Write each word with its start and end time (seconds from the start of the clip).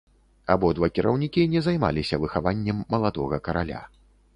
Абодва 0.53 0.89
кіраўнікі 0.95 1.45
не 1.53 1.61
займаліся 1.69 2.21
выхаваннем 2.27 2.77
маладога 2.97 3.45
караля. 3.51 3.89